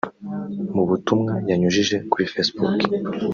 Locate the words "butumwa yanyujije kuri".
0.89-2.29